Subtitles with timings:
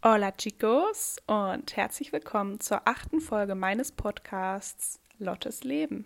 [0.00, 6.04] Hola chicos und herzlich willkommen zur achten Folge meines Podcasts Lottes Leben.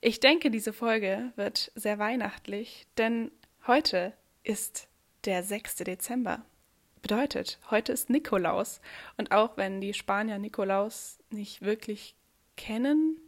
[0.00, 3.30] Ich denke, diese Folge wird sehr weihnachtlich, denn
[3.66, 4.14] heute
[4.44, 4.88] ist
[5.26, 5.76] der 6.
[5.76, 6.40] Dezember.
[7.02, 8.80] Bedeutet, heute ist Nikolaus.
[9.18, 12.16] Und auch wenn die Spanier Nikolaus nicht wirklich
[12.56, 13.18] kennen,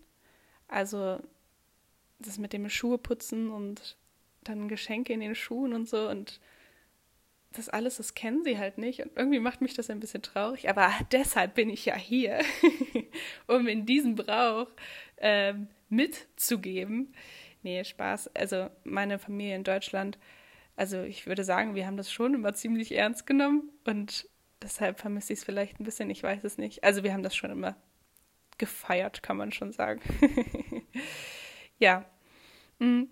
[0.67, 1.21] also
[2.19, 3.99] das mit dem Schuhe putzen und
[4.45, 6.41] dann Geschenke in den Schuhen und so und
[7.57, 9.01] das alles, das kennen sie halt nicht.
[9.01, 10.69] Und irgendwie macht mich das ein bisschen traurig.
[10.69, 12.41] Aber deshalb bin ich ja hier,
[13.47, 14.69] um in diesem Brauch
[15.19, 17.15] ähm, mitzugeben.
[17.63, 18.35] Nee, Spaß.
[18.35, 20.19] Also meine Familie in Deutschland,
[20.77, 23.71] also ich würde sagen, wir haben das schon immer ziemlich ernst genommen.
[23.85, 24.29] Und
[24.63, 26.11] deshalb vermisse ich es vielleicht ein bisschen.
[26.11, 26.85] Ich weiß es nicht.
[26.85, 27.77] Also wir haben das schon immer
[28.59, 30.01] gefeiert, kann man schon sagen.
[31.79, 32.05] ja.
[32.79, 33.09] Mhm.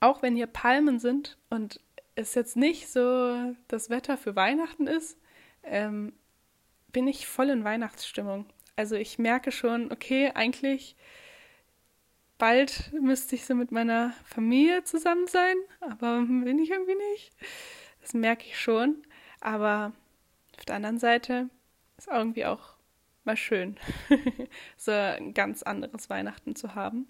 [0.00, 1.80] Auch wenn hier Palmen sind und
[2.14, 5.18] es jetzt nicht so das Wetter für Weihnachten ist,
[5.62, 6.12] ähm,
[6.88, 8.46] bin ich voll in Weihnachtsstimmung.
[8.76, 10.96] Also ich merke schon, okay, eigentlich
[12.38, 17.30] bald müsste ich so mit meiner Familie zusammen sein, aber bin ich irgendwie nicht.
[18.00, 19.06] Das merke ich schon.
[19.40, 19.92] Aber
[20.58, 21.48] auf der anderen Seite
[21.96, 22.74] ist irgendwie auch
[23.24, 23.76] mal schön,
[24.76, 27.06] so ein ganz anderes Weihnachten zu haben.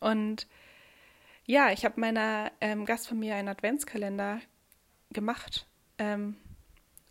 [0.00, 0.46] Und
[1.46, 4.40] ja, ich habe meiner ähm, Gastfamilie einen Adventskalender
[5.10, 5.66] gemacht.
[5.98, 6.36] Ähm,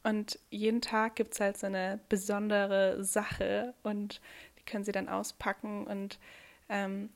[0.03, 4.21] und jeden Tag gibt es halt so eine besondere Sache und
[4.59, 5.87] die können sie dann auspacken.
[5.87, 6.19] Und
[6.67, 7.09] ähm,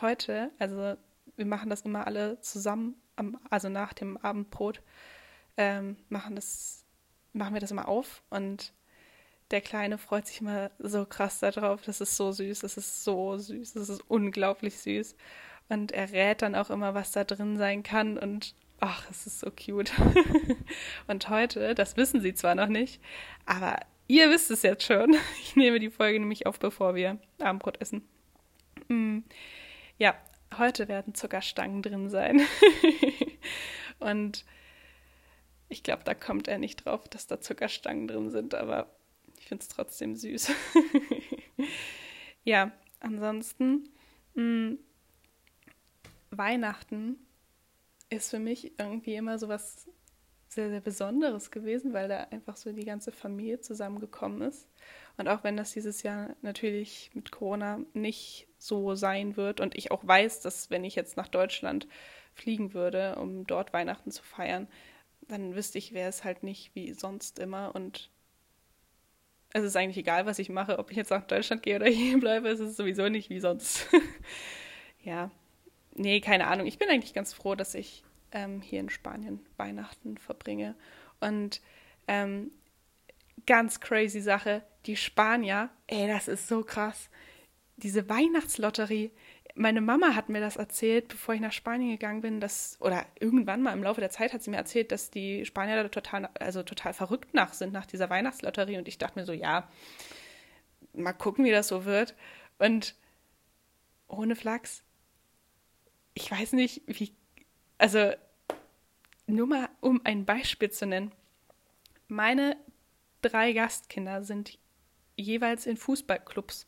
[0.00, 0.96] heute, also
[1.36, 4.82] wir machen das immer alle zusammen, am, also nach dem Abendbrot,
[5.56, 6.84] ähm, machen, das,
[7.32, 8.22] machen wir das immer auf.
[8.30, 8.72] Und
[9.52, 11.82] der Kleine freut sich immer so krass darauf.
[11.82, 15.14] Das ist so süß, das ist so süß, das ist unglaublich süß.
[15.68, 18.18] Und er rät dann auch immer, was da drin sein kann.
[18.18, 19.92] Und ach, es ist so cute.
[21.06, 23.00] und heute, das wissen sie zwar noch nicht,
[23.46, 25.16] aber ihr wisst es jetzt schon.
[25.40, 28.06] Ich nehme die Folge nämlich auf, bevor wir Abendbrot essen.
[28.88, 29.20] Mm.
[29.98, 30.14] Ja,
[30.58, 32.42] heute werden Zuckerstangen drin sein.
[33.98, 34.44] und
[35.68, 38.94] ich glaube, da kommt er nicht drauf, dass da Zuckerstangen drin sind, aber
[39.38, 40.52] ich finde es trotzdem süß.
[42.44, 43.88] ja, ansonsten.
[44.34, 44.78] Mh, mm,
[46.30, 47.18] Weihnachten
[48.08, 49.88] ist für mich irgendwie immer so was
[50.48, 54.68] sehr, sehr Besonderes gewesen, weil da einfach so die ganze Familie zusammengekommen ist.
[55.16, 59.90] Und auch wenn das dieses Jahr natürlich mit Corona nicht so sein wird und ich
[59.90, 61.88] auch weiß, dass wenn ich jetzt nach Deutschland
[62.34, 64.68] fliegen würde, um dort Weihnachten zu feiern,
[65.28, 68.10] dann wüsste ich, wäre es halt nicht wie sonst immer und
[69.52, 72.18] es ist eigentlich egal, was ich mache, ob ich jetzt nach Deutschland gehe oder hier
[72.20, 73.88] bleibe, es ist sowieso nicht wie sonst.
[75.02, 75.30] ja,
[75.96, 76.66] nee, keine Ahnung.
[76.66, 78.02] Ich bin eigentlich ganz froh, dass ich
[78.32, 80.74] ähm, hier in Spanien Weihnachten verbringe.
[81.20, 81.60] Und
[82.06, 82.50] ähm,
[83.46, 87.10] ganz crazy Sache, die Spanier, ey, das ist so krass.
[87.76, 89.10] Diese Weihnachtslotterie,
[89.54, 93.62] meine Mama hat mir das erzählt, bevor ich nach Spanien gegangen bin, dass, oder irgendwann
[93.62, 96.62] mal im Laufe der Zeit hat sie mir erzählt, dass die Spanier da total, also
[96.62, 98.76] total verrückt nach sind, nach dieser Weihnachtslotterie.
[98.76, 99.68] Und ich dachte mir so, ja,
[100.92, 102.14] mal gucken, wie das so wird.
[102.58, 102.94] Und
[104.08, 104.82] ohne Flachs,
[106.16, 107.12] ich weiß nicht, wie,
[107.76, 108.12] also
[109.26, 111.12] nur mal um ein Beispiel zu nennen.
[112.08, 112.56] Meine
[113.20, 114.58] drei Gastkinder sind
[115.16, 116.66] jeweils in Fußballclubs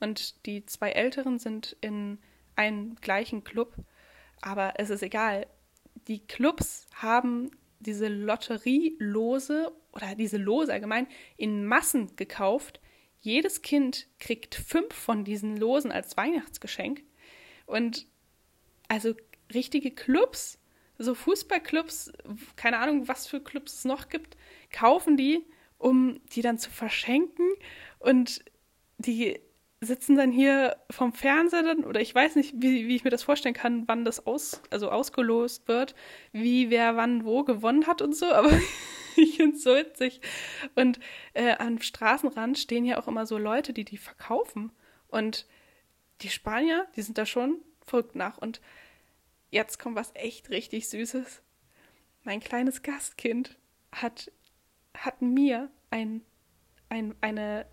[0.00, 2.18] und die zwei Älteren sind in
[2.56, 3.74] einem gleichen Club,
[4.40, 5.46] aber es ist egal.
[6.08, 11.06] Die Clubs haben diese Lotterielose oder diese Lose allgemein
[11.36, 12.80] in Massen gekauft.
[13.20, 17.04] Jedes Kind kriegt fünf von diesen Losen als Weihnachtsgeschenk.
[17.66, 18.09] Und
[18.90, 19.14] also
[19.54, 20.58] richtige Clubs,
[20.98, 22.12] so Fußballclubs,
[22.56, 24.36] keine Ahnung, was für Clubs es noch gibt,
[24.70, 25.46] kaufen die,
[25.78, 27.46] um die dann zu verschenken
[28.00, 28.44] und
[28.98, 29.38] die
[29.80, 33.22] sitzen dann hier vom Fernseher dann, oder ich weiß nicht, wie, wie ich mir das
[33.22, 35.94] vorstellen kann, wann das aus, also ausgelost wird,
[36.32, 38.52] wie wer wann wo gewonnen hat und so, aber
[39.16, 40.20] ich finde es so witzig.
[40.74, 40.98] Und
[41.32, 44.72] äh, am Straßenrand stehen ja auch immer so Leute, die die verkaufen.
[45.08, 45.46] Und
[46.20, 48.38] die Spanier, die sind da schon verrückt nach.
[48.38, 48.60] Und
[49.50, 51.42] jetzt kommt was echt richtig Süßes.
[52.24, 53.56] Mein kleines Gastkind
[53.92, 54.30] hat,
[54.96, 56.22] hat mir ein,
[56.88, 57.66] ein, eine,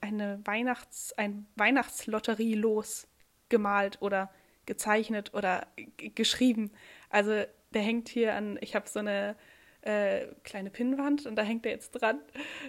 [0.00, 3.08] eine Weihnachts-, ein Weihnachtslotterie los
[3.48, 4.30] gemalt oder
[4.66, 5.66] gezeichnet oder
[5.96, 6.70] geschrieben.
[7.10, 9.36] Also der hängt hier an, ich habe so eine
[9.82, 12.20] äh, kleine Pinnwand und da hängt er jetzt dran.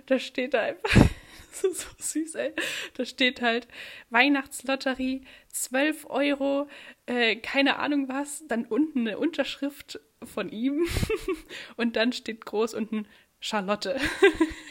[0.06, 1.10] Da steht da einfach,
[1.62, 2.54] das ist so süß, ey.
[2.96, 3.68] Da steht halt
[4.10, 6.68] Weihnachtslotterie, 12 Euro,
[7.06, 10.88] äh, keine Ahnung was, dann unten eine Unterschrift von ihm
[11.78, 13.08] und dann steht groß unten
[13.40, 14.00] Charlotte.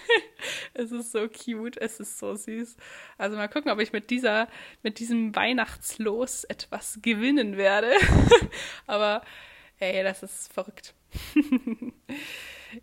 [0.75, 2.77] es ist so cute, es ist so süß.
[3.17, 4.49] Also mal gucken, ob ich mit dieser,
[4.83, 7.91] mit diesem Weihnachtslos etwas gewinnen werde.
[8.87, 9.23] Aber
[9.79, 10.95] ey, das ist verrückt.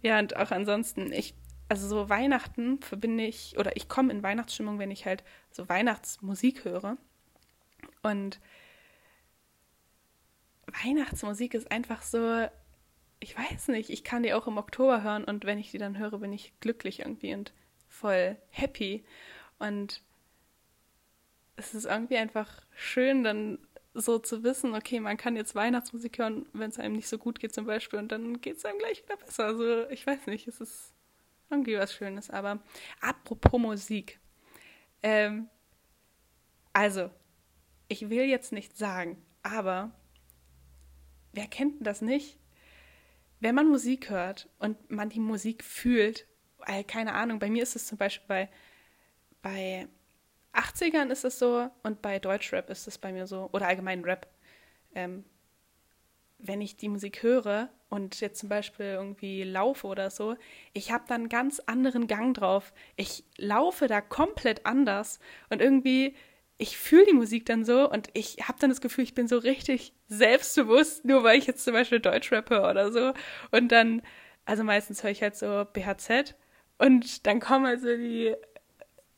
[0.02, 1.36] ja, und auch ansonsten, ich,
[1.68, 6.66] also so Weihnachten verbinde ich, oder ich komme in Weihnachtsstimmung, wenn ich halt so Weihnachtsmusik
[6.66, 6.98] höre.
[8.04, 8.40] Und
[10.68, 12.48] Weihnachtsmusik ist einfach so,
[13.20, 15.98] ich weiß nicht, ich kann die auch im Oktober hören und wenn ich die dann
[15.98, 17.54] höre, bin ich glücklich irgendwie und
[17.88, 19.04] voll happy.
[19.58, 20.02] Und
[21.56, 23.58] es ist irgendwie einfach schön, dann
[23.94, 27.40] so zu wissen, okay, man kann jetzt Weihnachtsmusik hören, wenn es einem nicht so gut
[27.40, 29.46] geht zum Beispiel und dann geht es einem gleich wieder besser.
[29.46, 30.95] Also ich weiß nicht, es ist
[31.50, 32.30] irgendwie was Schönes.
[32.30, 32.60] Aber
[33.02, 34.20] apropos Musik.
[35.04, 35.50] Ähm,
[36.74, 37.10] also,
[37.88, 39.92] ich will jetzt nicht sagen, aber
[41.34, 42.40] wer kennt das nicht?
[43.40, 46.28] Wenn man Musik hört und man die Musik fühlt,
[46.58, 48.50] weil, keine Ahnung, bei mir ist es zum Beispiel bei,
[49.42, 49.88] bei
[50.54, 54.28] 80ern ist es so und bei Deutschrap ist es bei mir so, oder allgemein Rap.
[54.96, 55.26] Ähm,
[56.38, 60.36] wenn ich die Musik höre und jetzt zum Beispiel irgendwie laufe oder so,
[60.74, 62.74] ich habe dann einen ganz anderen Gang drauf.
[62.96, 66.16] Ich laufe da komplett anders und irgendwie
[66.58, 69.38] ich fühle die Musik dann so und ich habe dann das Gefühl, ich bin so
[69.38, 73.14] richtig selbstbewusst, nur weil ich jetzt zum Beispiel Deutschrap höre oder so.
[73.52, 74.02] Und dann,
[74.46, 76.36] also meistens höre ich halt so BHZ
[76.78, 78.34] und dann kommen also die,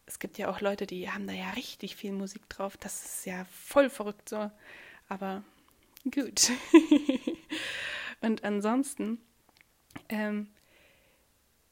[0.05, 2.75] Es gibt ja auch Leute, die haben da ja richtig viel Musik drauf.
[2.77, 4.51] Das ist ja voll verrückt so.
[5.07, 5.43] Aber
[6.09, 6.51] gut.
[8.21, 9.19] und ansonsten
[10.09, 10.49] ähm,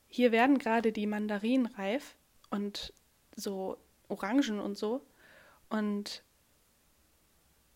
[0.07, 2.15] hier werden gerade die Mandarinen reif
[2.49, 2.93] und
[3.35, 3.77] so
[4.07, 5.05] Orangen und so.
[5.69, 6.23] Und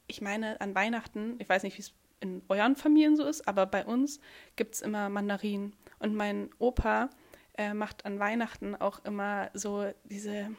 [0.07, 3.65] ich meine, an Weihnachten, ich weiß nicht, wie es in euren Familien so ist, aber
[3.65, 4.19] bei uns
[4.55, 5.75] gibt es immer Mandarinen.
[5.99, 7.09] Und mein Opa
[7.57, 10.49] äh, macht an Weihnachten auch immer so diese,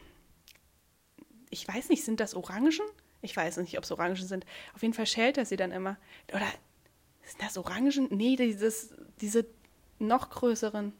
[1.49, 2.79] ich weiß nicht, sind das Orangen?
[3.21, 4.45] Ich weiß nicht, ob es Orangen sind.
[4.73, 5.97] Auf jeden Fall schält er sie dann immer.
[6.31, 6.47] Oder
[7.23, 8.07] sind das Orangen?
[8.11, 9.45] Nee, dieses, diese
[9.99, 10.93] noch größeren.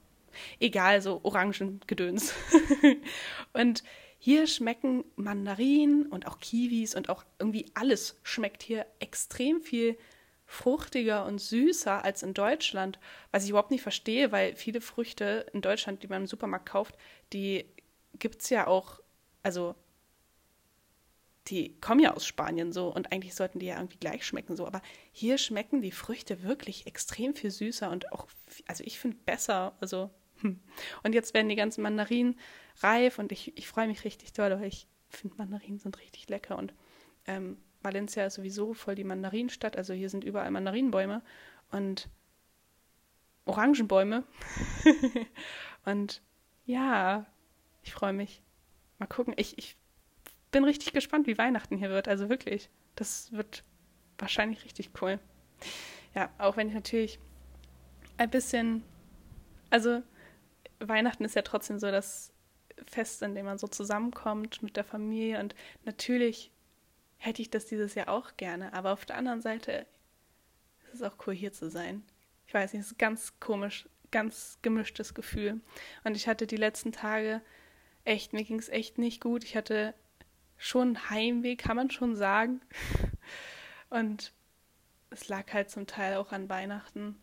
[0.60, 2.34] Egal, so Orangengedöns.
[3.54, 3.84] und
[4.18, 9.98] hier schmecken Mandarinen und auch Kiwis und auch irgendwie alles schmeckt hier extrem viel
[10.46, 13.00] fruchtiger und süßer als in Deutschland,
[13.32, 16.96] was ich überhaupt nicht verstehe, weil viele Früchte in Deutschland, die man im Supermarkt kauft,
[17.34, 17.66] die
[18.20, 19.00] gibt es ja auch,
[19.44, 19.75] also
[21.48, 24.66] die kommen ja aus Spanien so und eigentlich sollten die ja irgendwie gleich schmecken so,
[24.66, 28.28] aber hier schmecken die Früchte wirklich extrem viel süßer und auch,
[28.68, 30.10] also ich finde besser, also
[30.42, 30.60] hm.
[31.04, 32.38] Und jetzt werden die ganzen Mandarinen
[32.80, 36.58] reif und ich, ich freue mich richtig doll, weil ich finde, Mandarinen sind richtig lecker
[36.58, 36.74] und
[37.28, 41.22] ähm, Valencia ist sowieso voll die Mandarinenstadt, also hier sind überall Mandarinenbäume
[41.72, 42.10] und
[43.46, 44.24] Orangenbäume.
[45.86, 46.22] und
[46.65, 47.25] ja,
[47.84, 48.42] ich freue mich.
[48.98, 49.34] Mal gucken.
[49.38, 49.77] Ich, ich
[50.51, 52.08] bin richtig gespannt, wie Weihnachten hier wird.
[52.08, 53.63] Also wirklich, das wird
[54.18, 55.20] wahrscheinlich richtig cool.
[56.13, 57.20] Ja, auch wenn ich natürlich
[58.18, 58.84] ein bisschen,
[59.70, 60.01] also
[60.80, 62.34] Weihnachten ist ja trotzdem so das
[62.88, 65.39] Fest, in dem man so zusammenkommt mit der Familie.
[65.39, 66.51] Und natürlich
[67.25, 68.74] hätte ich das dieses Jahr auch gerne.
[68.74, 69.86] Aber auf der anderen Seite
[70.86, 72.03] ist es auch cool, hier zu sein.
[72.48, 75.62] Ich weiß nicht, es ist ganz komisch, ganz gemischtes Gefühl.
[76.03, 77.41] Und ich hatte die letzten Tage
[78.03, 79.44] echt, mir ging es echt nicht gut.
[79.44, 79.94] Ich hatte
[80.58, 82.62] schon Heimweh, kann man schon sagen.
[83.89, 84.32] Und
[85.10, 87.17] es lag halt zum Teil auch an Weihnachten.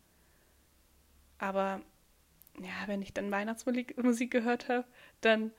[1.38, 1.80] Aber
[2.60, 4.84] ja, wenn ich dann Weihnachtsmusik gehört habe,
[5.20, 5.52] dann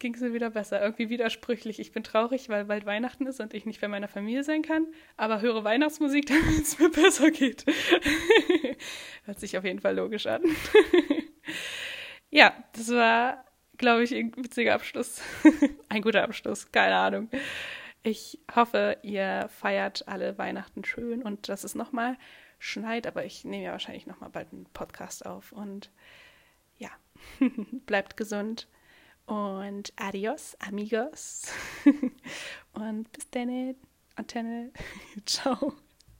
[0.00, 0.82] ging es mir wieder besser.
[0.82, 1.78] Irgendwie widersprüchlich.
[1.78, 4.86] Ich bin traurig, weil bald Weihnachten ist und ich nicht bei meiner Familie sein kann,
[5.16, 7.64] aber höre Weihnachtsmusik, damit es mir besser geht.
[9.24, 10.42] Hört sich auf jeden Fall logisch an.
[12.30, 13.44] ja, das war,
[13.76, 15.20] glaube ich, ein witziger Abschluss.
[15.88, 17.30] ein guter Abschluss, keine Ahnung.
[18.02, 22.16] Ich hoffe, ihr feiert alle Weihnachten schön und dass es nochmal
[22.58, 25.90] schneit, aber ich nehme ja wahrscheinlich nochmal bald einen Podcast auf und
[26.78, 26.88] ja,
[27.86, 28.66] bleibt gesund
[29.30, 31.42] und adios, amigos.
[32.72, 33.76] und bis dann,
[34.16, 34.72] Antenne.
[35.24, 35.74] Ciao.